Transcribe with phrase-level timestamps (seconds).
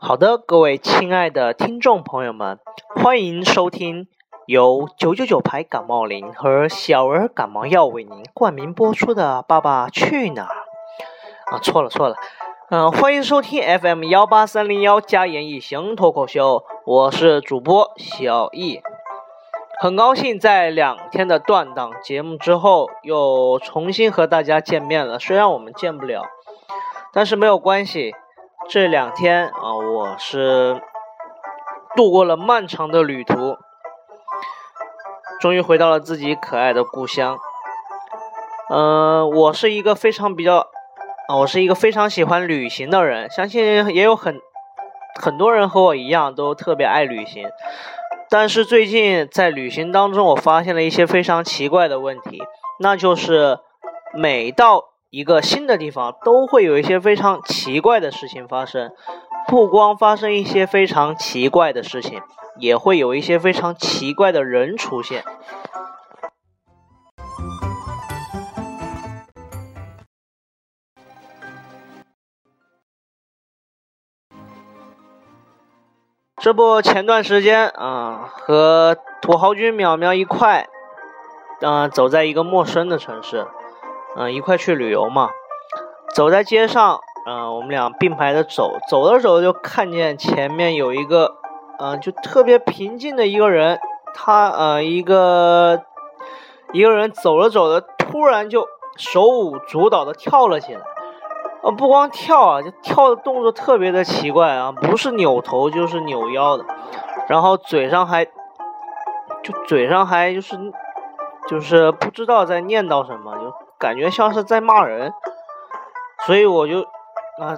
[0.00, 2.60] 好的，各位亲爱的听众朋友们，
[2.94, 4.06] 欢迎收听
[4.46, 10.54] 由九九九牌感冒灵和小儿感冒药为您冠名播出的《爸爸去哪儿》
[11.52, 12.14] 啊，错了错了，
[12.70, 18.80] 嗯，欢迎收听 FM 幺八三零幺加言一行脱口秀，我是主播小易，
[19.80, 26.22] 很高兴在两天的断档节目之后又重新和大家见面了，虽然我们见不了，
[27.12, 28.14] 但是没有关系。
[28.70, 30.82] 这两天啊，我是
[31.96, 33.56] 度过了漫长的旅途，
[35.40, 37.38] 终于回到了自己可爱的故乡。
[38.68, 40.66] 嗯，我是一个非常比较
[41.28, 44.38] 啊，我是一个非常喜欢旅行的人，相信也有很
[45.18, 47.48] 很多人和我一样都特别爱旅行。
[48.28, 52.42] 但是最近在旅行当中，我发现了一些非常奇怪的问题，
[52.80, 53.60] 那就是
[54.12, 58.92] 每到一个新的地方都会有一些非常奇怪的事情发生，
[59.46, 62.20] 不光发生一些非常奇怪的事情，
[62.58, 65.24] 也会有一些非常奇怪的人出现。
[76.36, 80.68] 这不，前段时间啊，和土豪君淼淼一块，
[81.62, 83.46] 嗯，走在一个陌生的城市。
[84.16, 85.30] 嗯，一块去旅游嘛，
[86.14, 91.36] 走在街上，嗯，我们俩并排的走，走着走着就看见前面有一个，
[91.78, 93.78] 嗯，就特别平静的一个人，
[94.14, 95.82] 他呃一个
[96.72, 100.80] 一个人走着走着，突然就手舞足蹈的跳了起来，
[101.62, 106.64] 呃，不光跳啊，就跳的动作特别的奇怪啊，不是扭头就是扭腰的，
[107.28, 110.56] 然后嘴上还就嘴上还就是
[111.46, 113.67] 就是不知道在念叨什么就。
[113.78, 115.12] 感觉像是在骂人，
[116.26, 117.54] 所以我就啊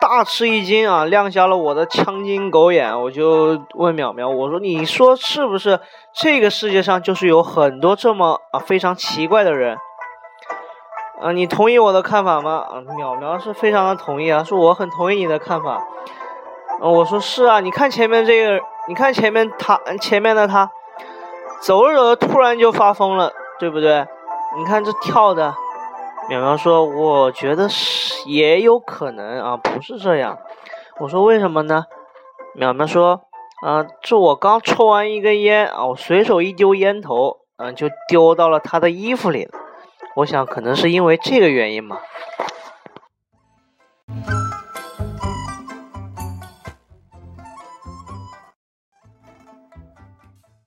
[0.00, 2.98] 大吃一惊啊，亮瞎了我的枪金狗眼。
[3.02, 5.78] 我就问淼淼，我说：“你说是不是
[6.14, 9.76] 这个世界上就是有很多这么啊非常奇怪的人？
[11.20, 15.74] 啊，你同意我的看法吗？”啊，淼淼是非常的同意啊，说我很同意你的看法。
[15.74, 18.58] 啊我说是啊，你看前面这个，
[18.88, 20.70] 你看前面他前面的他，
[21.60, 24.06] 走着走着突然就发疯了，对不对？
[24.56, 25.54] 你看这跳的，
[26.28, 30.38] 淼淼说：“我觉得是也有可能啊，不是这样。”
[30.98, 31.84] 我说：“为什么呢？”
[32.58, 33.22] 淼淼说
[33.64, 39.52] ：“啊，这我刚抽完一根烟啊，我随手一丢烟头，嗯，就丢到了他的衣服里了。
[40.16, 41.98] 我想可能是因为这个原因嘛。”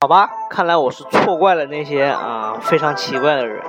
[0.03, 3.63] 好吧，看来我是错怪了那些啊非常奇怪的人。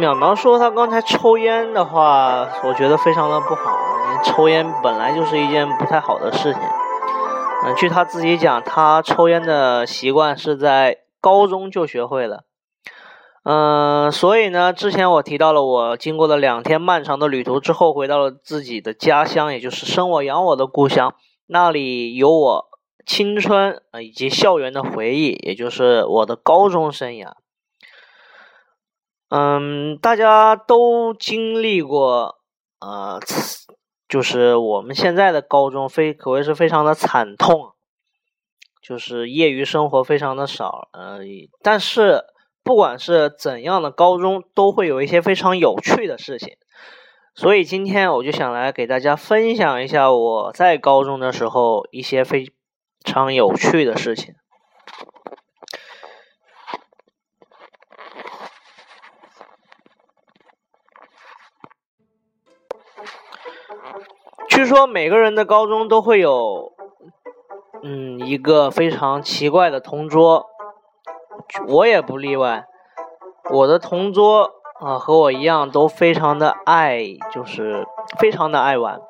[0.00, 3.76] 淼淼说他刚才抽烟的话，我觉得非常的不好。
[4.22, 6.62] 抽烟本来就是一件不太好的事情。
[7.64, 12.44] 嗯，据他自己讲，他抽烟的习惯是在高中就学会了。
[13.42, 21.12] 嗯，所以呢，之前我提到了，我经过了两天漫长的旅途之后，回到了自己的家乡，也就是生我养我的故乡，
[21.48, 22.66] 那里有我。
[23.06, 27.34] 青春啊，以及校园的回忆，也就是我的高中生涯。
[29.28, 32.40] 嗯，大家都经历过，
[32.80, 33.20] 呃，
[34.08, 37.74] 就是我们现在的高中，非可谓是非常的惨痛，
[38.82, 40.88] 就是业余生活非常的少。
[40.92, 41.20] 呃，
[41.62, 42.24] 但是
[42.64, 46.56] 不管是怎样的高中，都会有一些非常有趣的事情。
[47.36, 52.52] 所以今天我就想来给大家分享一下我在高中的时候一些非。
[53.06, 54.34] 常有趣的事情。
[64.48, 66.72] 据说每个人的高中都会有，
[67.82, 70.46] 嗯，一个非常奇怪的同桌，
[71.68, 72.66] 我也不例外。
[73.50, 74.50] 我的同桌
[74.80, 77.86] 啊，和我一样，都非常的爱，就是
[78.18, 79.00] 非常的爱玩。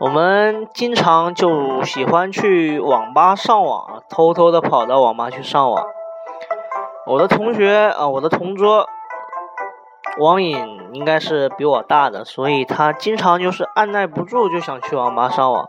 [0.00, 5.84] 我们经常就喜欢去网吧上网，偷偷的跑到网吧去上网。
[7.06, 8.88] 我的同学啊，我的同桌
[10.18, 15.68] 网瘾应该是比我大的，所以他经常就是按耐不住就想去网吧上网。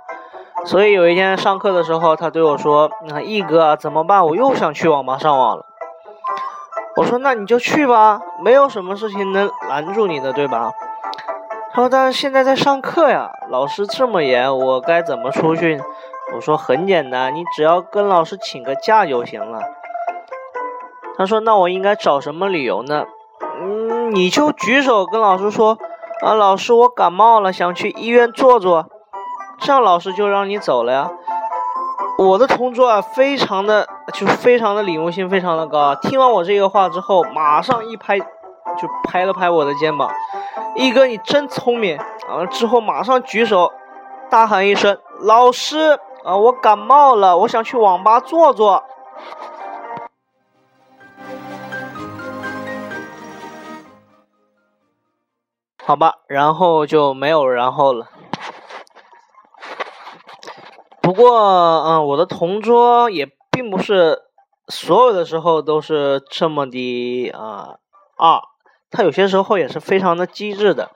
[0.65, 4.25] 所以有一天上课的时候，他对我说：“那毅哥啊怎么办？
[4.25, 5.65] 我又想去网吧上网了。”
[6.97, 10.71] 我说：“那你就去吧，没有什么事情能拦住你的，对吧？”
[11.73, 15.81] 他说：“但是现在在上课呀，老师这么严，我该怎么出去？”
[16.35, 19.59] 我说：“很简单，你只要跟老师请个假就行了。”
[21.17, 23.05] 他说：“那我应该找什么理由呢？”
[23.59, 25.77] 嗯，你就举手跟老师说
[26.23, 28.85] ：“啊，老师，我感冒了，想去医院坐坐。”
[29.59, 31.09] 这样老师就让你走了呀。
[32.19, 35.95] 我的同桌啊，非常的就非常的领悟性非常的高。
[35.95, 38.25] 听完我这个话之后，马上一拍，就
[39.05, 40.09] 拍了拍我的肩膀，
[40.75, 42.45] 一哥你真聪明啊！
[42.49, 43.71] 之后马上举手，
[44.29, 48.83] 大喊一声：“老师啊，我感冒了，我想去网吧坐坐。”
[55.85, 58.07] 好吧，然后就没有然后了。
[61.01, 64.21] 不过，嗯，我的同桌也并不是
[64.69, 67.75] 所有的时候都是这么的啊
[68.17, 68.39] 二，
[68.93, 70.91] 他有些时候也是非常的机智的。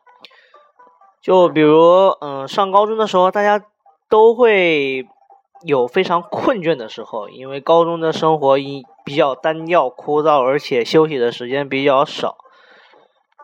[1.21, 1.75] 就比如，
[2.21, 3.65] 嗯，上高中的时候，大家
[4.07, 5.05] 都会
[5.65, 12.37] 有非常困倦的时候，因为高中的生活一比较单调枯燥，而且休息的时间比较少。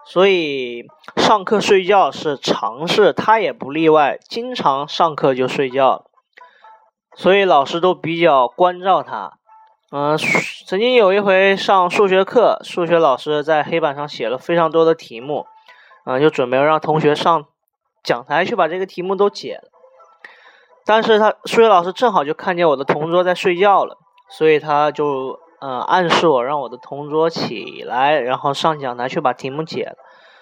[0.06, 0.84] 所以
[1.18, 6.06] 上课睡觉是常事，他也不例外，经常上课就睡觉。
[7.16, 9.34] 所以老师都比较关照他。
[9.96, 10.18] 嗯，
[10.66, 15.46] 曾经有一回上数学课，数学老师在黑板上写了非常多的题目，
[16.06, 17.46] 嗯，就准备让同学上
[18.04, 19.70] 讲台去把这个题目都解了。
[20.84, 23.98] 但是他数学老师正好就看见我的同桌在睡觉了，
[24.30, 25.40] 所以他就。
[25.66, 29.96] 嗯，暗示我让我的同桌起来，然后上讲台去把题目解了。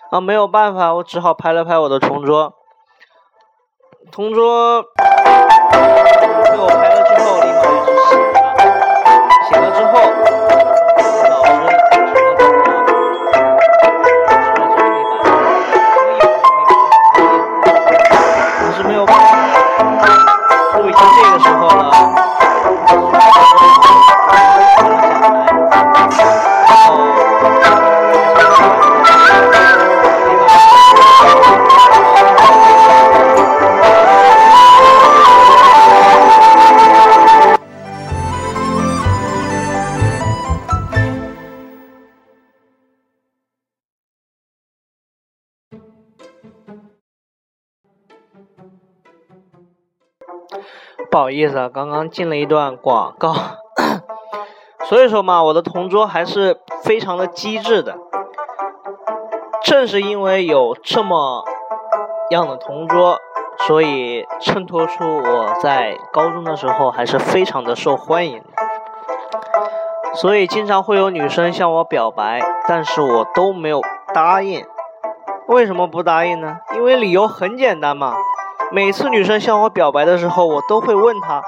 [0.09, 2.55] 啊，没有办法，我只好拍了拍我的同桌。
[4.11, 6.90] 同桌 被我拍
[51.11, 53.33] 不好意思啊，刚刚进了一段广告，
[54.87, 57.97] 所以说嘛，我的同桌还是非常的机智的。
[59.61, 61.43] 正是因为有这么
[62.29, 63.19] 样的同桌，
[63.67, 68.45] 所以衬托出我在高中的时候还是非常的受欢迎的。
[70.13, 73.81] 所以经常会有女生向我表白，但是我都没有
[74.13, 74.65] 答应。
[75.47, 76.59] 为什么不答应呢？
[76.73, 78.15] 因为理由很简单嘛。
[78.73, 81.43] 每次女生向我表白的时候，我都会问她：“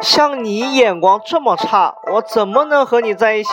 [0.00, 3.50] 像你眼光这么差，我怎么能和你在一起？”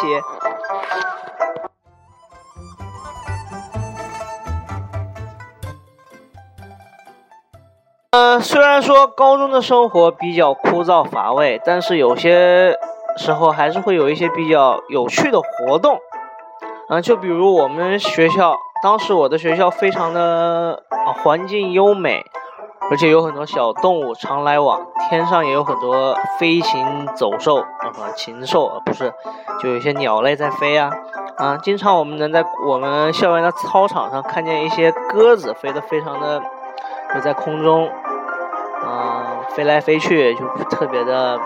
[8.11, 12.77] 呃，虽然说高中的生活比较枯燥乏味，但是有些
[13.17, 15.97] 时候还是会有一些比较有趣的活动。
[16.89, 20.83] 嗯，就比如我们学校，当时我的学校非常的
[21.23, 22.23] 环境优美。
[22.91, 27.65] 而且有很多小动物常来往，天上也有很多飞禽走兽，啊，
[28.15, 29.11] 禽兽，啊不是，
[29.61, 30.91] 就有些鸟类在飞啊，
[31.37, 36.41] 啊，经常我们能在我们校园的操场上看见一些鸽子飞得非常的，
[37.15, 37.89] 就在空中，
[38.83, 41.39] 啊，飞来飞去，就特别的，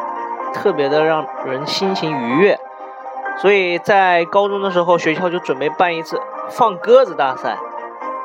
[0.53, 2.60] 特别的让人心情愉悦。
[3.38, 7.58] 所以在高中的时候，学校就准备办一次放鸽子大赛。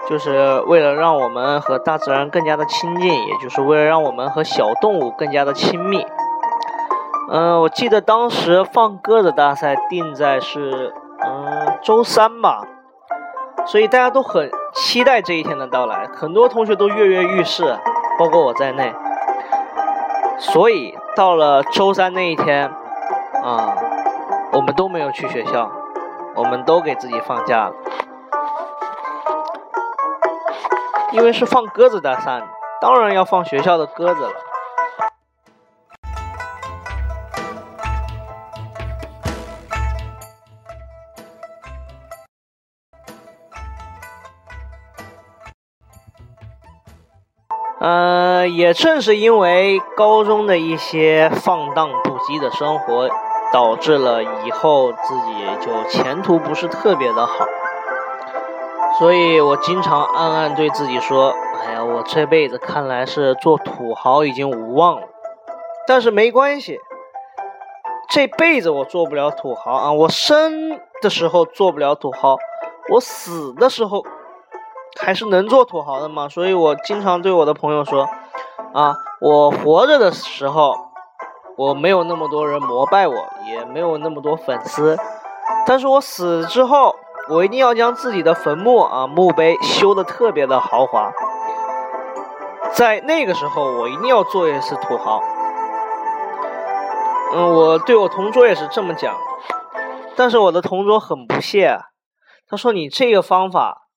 [0.09, 6.07] 就是为了让我们和大自然更加的亲近，也就是为了让我们和小动物更加的亲密。
[7.31, 10.93] 嗯，我记得当时放鸽子大赛定在是
[11.25, 12.63] 嗯周三吧，
[13.65, 17.79] 所以大家都很期待这一天的到来，很多同学都跃跃欲试，
[18.19, 18.93] 包括我在内。
[20.39, 22.69] 所以到了周三那一天，
[23.43, 23.77] 啊，
[24.53, 25.71] 我们都没有去学校，
[26.35, 27.73] 我们都给自己放假了。
[31.13, 32.43] 因为是放鸽子大赛，
[32.81, 34.33] 当然要放学校的鸽子了。
[47.79, 53.11] 呃，也正是因为高中的一些放荡不羁的生活，
[53.53, 57.45] 导致了以后自己就前途不是特别的好。
[58.99, 61.35] 所以我经常暗暗对自己说
[61.65, 65.07] ：“哎呀，我这辈子看来是做土豪已经无望了。
[65.87, 66.79] 但是没关系，
[68.11, 69.93] 这辈子我做不了土豪啊！
[69.93, 72.37] 我生的时候做不了土豪，
[72.91, 74.05] 我死的时候
[75.01, 76.29] 还是能做土豪的嘛。
[76.29, 78.07] 所以我经常对我的朋友说：
[78.75, 80.77] 啊，我活着的时候，
[81.57, 83.15] 我没有那么多人膜拜我，
[83.49, 84.97] 也没有那么多粉丝。
[85.67, 86.95] 但是我死之后，
[87.29, 91.13] 我一定要将自己的坟墓啊墓碑修的特别的豪华。
[92.75, 95.21] 在那个时候，我一定要做一次土豪。
[97.35, 99.17] 嗯，我对我同桌也是这么讲，
[100.17, 101.81] 但是我的同桌很不屑，
[102.49, 103.89] 他说：“你这个方法，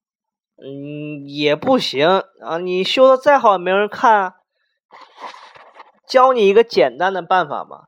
[0.57, 4.35] 嗯，也不行啊，你修的再好也没人看。
[6.07, 7.85] 教你一个简单的办法吧，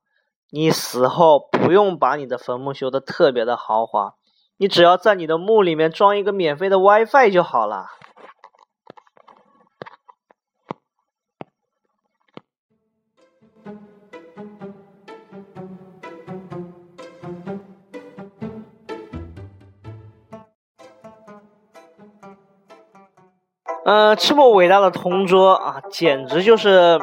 [0.51, 4.15] 你死后不用把你的坟墓修的特别的豪华，
[4.57, 7.87] 你只要在你的墓里面装一个免费的 WiFi 就好了。”
[23.85, 26.99] 呃，这么伟大的同桌啊，简直就是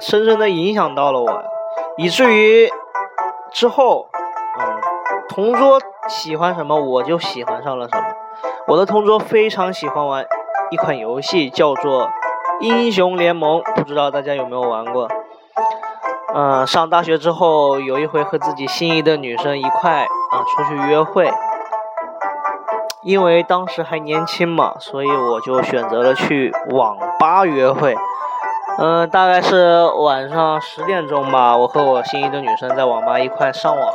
[0.00, 1.44] 深深的影响到了我，
[1.98, 2.70] 以至于
[3.52, 4.08] 之后，
[4.58, 4.80] 嗯，
[5.28, 8.04] 同桌喜欢什么，我就喜欢上了什么。
[8.66, 10.26] 我的同桌非常喜欢玩
[10.70, 12.02] 一款游戏，叫做
[12.60, 15.08] 《英雄联盟》，不知道大家有没有玩过？
[16.34, 21.32] 嗯，上大学之后，有一回和自己心仪的女生一块啊出去约会。
[23.02, 27.94] 因为当时还年轻嘛，所以我就选择了去网吧约会。
[28.78, 33.92] 嗯，大概是晚上十点钟吧，我和我心仪的女生在网吧一块上网。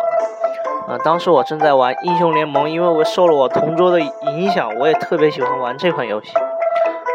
[0.90, 6.32] 嗯，当时我正在玩英雄联盟，因为我受了我同桌的影响，我也特别喜欢玩这款游戏。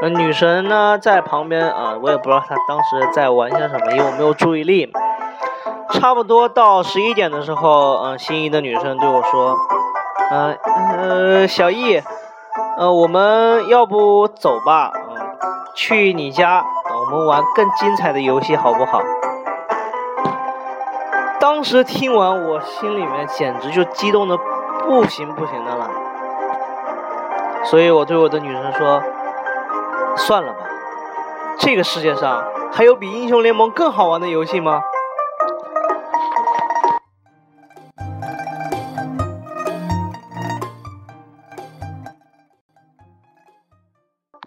[0.00, 4.93] 那女神呢在旁边啊，我也不知道她当时在玩些什么，因为我没有注意力。
[5.90, 9.57] 差不多到十一点的时候，嗯，心仪的女生对我说。
[10.31, 12.00] 嗯呃，小易，
[12.78, 14.93] 呃，我们要不走吧？
[14.95, 15.16] 嗯，
[15.75, 16.64] 去你家，
[16.95, 19.00] 我们玩更精彩的游戏，好不好？
[21.44, 24.34] 当时听完，我心里面简直就激动的
[24.80, 25.90] 不行不行的了。
[27.64, 29.02] 所以我对我的女生说
[30.16, 30.60] ：“算了吧，
[31.58, 34.80] 这个世界上还有比英雄联盟更好玩的游戏吗？”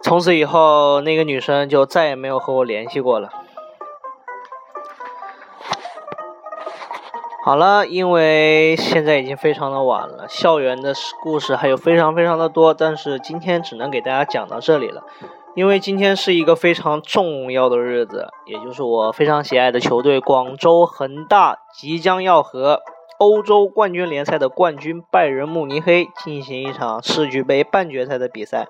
[0.02, 3.28] 从此以后，那个女生就再也没有和我联系过了。
[7.48, 15.02] 好了，因为现在已经非常的晚了，校园的故事还有非常非常的多，但是今天只能给大家讲到这里了。
[15.54, 22.82] 因为今天是一个非常重要的日子，也就是我非常喜爱的球队广州恒大即将要和
[23.18, 28.66] 欧洲冠军联赛的冠军拜仁慕尼黑进行一场世俱杯半决赛的比赛。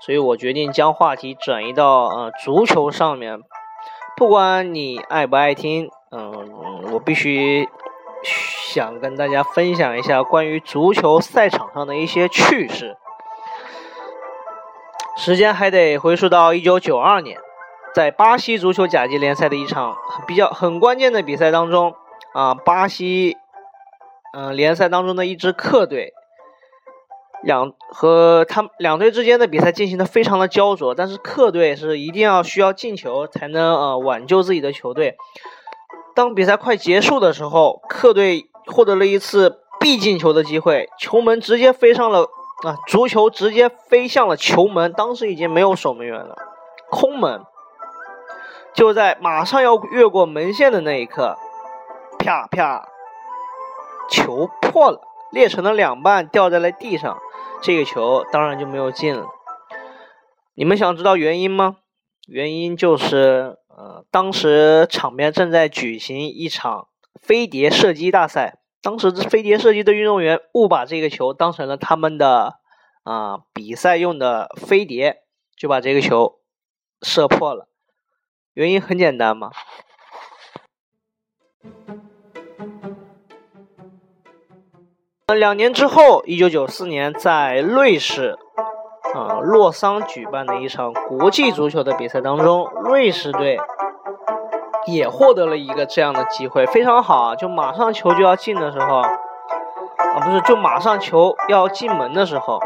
[0.00, 3.40] 所以我决定将话题转移到呃足球上面，
[4.16, 6.50] 不管你爱不爱听，嗯，
[6.94, 7.68] 我必须
[8.68, 12.96] 想跟大家分享一下关于足球赛场上的一些趣事。
[15.16, 17.38] 时间还得回溯到一九九二年，
[17.94, 21.94] 在巴西足球甲级联赛的一场比较很关键的比赛当中，
[22.34, 23.36] 啊，巴西
[24.34, 26.12] 嗯联赛当中的一支客队。
[27.42, 35.16] 两和他们两队之间的比赛进行的非常的焦灼，但是客队是一定要需要进球才能呃挽救自己的球队。
[36.16, 42.22] 当比赛快结束的时候，客队获得了一次必进球的机会，球门直接飞上了
[42.64, 46.34] 啊，足球直接飞向了球门，当时已经没有守门员了，
[46.90, 47.44] 空门。
[48.72, 51.36] 就在马上要越过门线的那一刻，
[52.18, 52.88] 啪啪，
[54.08, 57.18] 球破了，裂成了两半，掉在了地上。
[57.60, 59.26] 这个球当然就没有进了。
[60.54, 61.76] 你们想知道原因吗？
[62.26, 66.88] 原因就是，呃，当时场边正在举行一场
[67.22, 72.54] 飞碟射击大赛，当时飞碟射击的运动员误把这个球当成了他们的
[73.04, 75.22] 啊比赛用的飞碟，
[75.56, 76.40] 就把这个球
[77.00, 77.68] 射破了。
[78.54, 79.52] 原因很简单嘛。
[85.26, 88.38] 两年之后，一九九四年，在瑞士，
[89.16, 93.58] 啊，洛桑举办的一场国际足球的比赛当中，瑞士队
[94.86, 97.34] 也获得了一个这样的机会，非常好啊！
[97.34, 99.08] 就马上球就要进的时候，啊，
[100.22, 102.60] 不是，就马上球要进门的时候，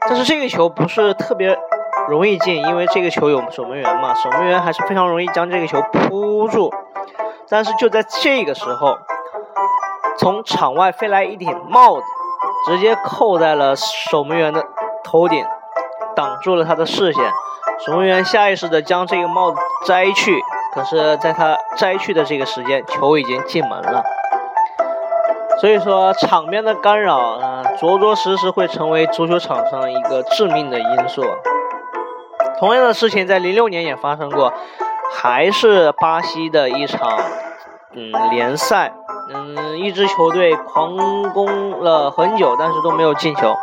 [0.00, 1.58] 但是这个球不是特别
[2.08, 6.70] 容易进，因为这个球有守门员嘛，守门员还是非常容易将这个球扑住，
[7.48, 8.98] 但是就在这个时候。
[10.18, 12.04] 从场外飞来一顶帽子，
[12.66, 14.62] 直接扣在了守门员的
[15.10, 15.44] 头顶，
[16.14, 17.24] 挡住了他的视线。
[17.84, 20.38] 守门员下意识的将这个帽子摘去，
[20.72, 24.04] 可是，在他摘去的这个时间，球已经进门了。
[25.60, 31.24] 所以说，场面的干扰啊，着着实实会成为足球场上一个致命的因素。
[32.58, 34.52] 同样的事情在零六年也发生过，
[35.12, 37.18] 还是巴西的一场
[37.94, 38.92] 嗯联赛，
[39.32, 40.96] 嗯，一支球队狂
[41.32, 43.56] 攻了很久，但是都没有进球。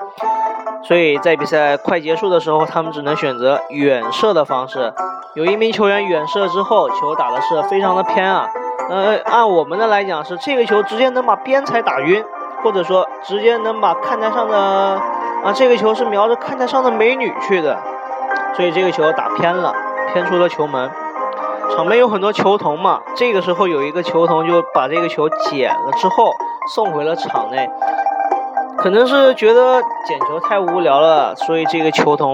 [0.87, 4.93] 所以在比赛快结束的时候，他们只能选择远射的方式。
[5.33, 8.47] 有一名球员远射之后，球打的是非常的偏啊。
[8.89, 12.23] 呃，按我们的来讲是这个球直接能把边裁打晕，
[12.63, 17.77] 或者说直接能把看台上的啊这个球是瞄着看台上的美女去的，
[18.55, 19.75] 所以这个球打偏了，
[20.13, 20.89] 偏出了球门。
[21.75, 26.31] 场边有很多球童嘛，这个时候有一个球童就把这个球捡了之后
[26.73, 27.69] 送回了场内，
[28.87, 32.33] 可能是觉得捡球太无聊了，所以这个球童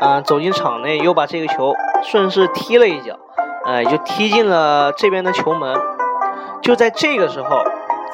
[0.00, 3.18] 嗯走进场内又把这个球顺势踢了一脚。
[3.66, 5.76] 哎，就踢进了这边的球门。
[6.62, 7.62] 就在这个时候，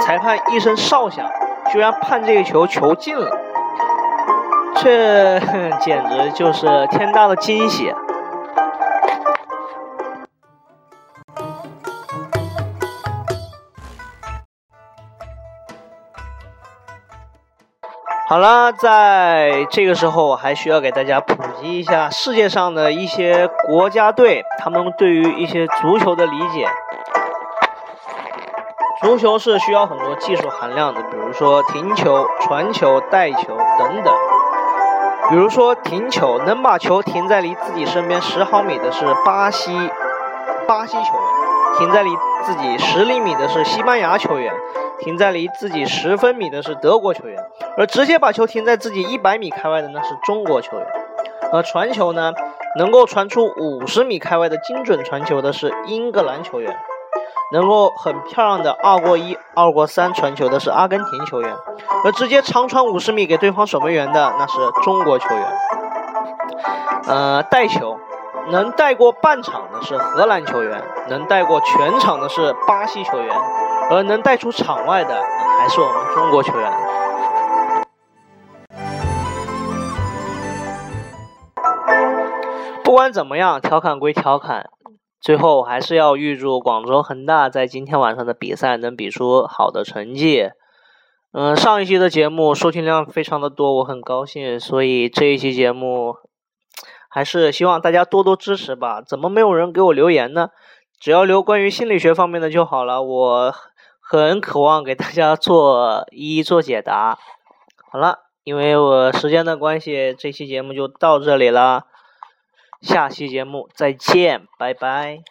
[0.00, 1.24] 裁判一声哨响，
[1.70, 3.30] 居然判这个球球进了。
[4.74, 5.38] 这
[5.78, 7.94] 简直就是天大的惊喜！
[18.30, 26.68] 好了，在这个时候，我还需要给大家普及一下世界上的一些国家队，他们对于一些足球的理解。
[29.02, 34.14] 足球是需要很多技术含量的，比如说停球、传球、带球等等。
[35.28, 39.72] 比如说停球，能把球停在离自己身边十毫米的是巴西，
[40.68, 42.10] 巴西球员；停在离
[42.44, 44.54] 自己十厘米的是西班牙球员。
[45.00, 47.42] 停在离自己十分米的是德国球员，
[47.76, 50.86] 而直接把球停在自己一百米开外的那是中国球员。
[51.52, 52.32] 而传球呢，
[52.78, 56.76] 能够传出五十米开外的精准传球的是英格兰球员，
[57.52, 61.52] 能够很漂亮的二过一、二过三传球的是阿根廷球员，
[62.04, 65.44] 而直接长传五十米给对方守门员的那是中国球员。
[67.08, 67.98] 呃，带球
[68.50, 73.34] 能带过半场的是荷兰球员，能带过全场的是巴西球员。
[73.90, 75.20] 而能带出场外的
[75.58, 76.72] 还是我们中国球员。
[82.84, 84.70] 不管怎么样，调侃归调侃，
[85.20, 90.50] 最后还是要预祝广州恒大在今天晚上的比赛能比出好的成绩。
[91.32, 96.14] 嗯，上一期的节目收听量非常的多，我很高兴，所以这一期节目
[97.08, 99.00] 还是希望大家多多支持吧。
[99.00, 100.50] 怎么没有人给我留言呢？
[101.00, 103.54] 只要留关于心理学方面的就好了，我。
[104.18, 107.18] 很渴望给大家做一一做解答。
[107.92, 111.86] 好了，因为我时间的关系，这期节目就到这里了。
[112.80, 115.22] 下期节目再见，拜拜。